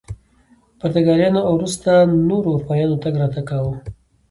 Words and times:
پرتګالیانو 0.79 1.41
او 1.47 1.53
وروسته 1.59 1.91
نورو 2.29 2.49
اروپایانو 2.53 3.01
تګ 3.03 3.13
راتګ 3.21 3.45
کاوه. 3.49 3.73